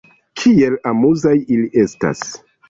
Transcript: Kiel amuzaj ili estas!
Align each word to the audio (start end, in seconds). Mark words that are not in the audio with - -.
Kiel 0.43 0.77
amuzaj 0.91 1.35
ili 1.57 1.69
estas! 1.85 2.25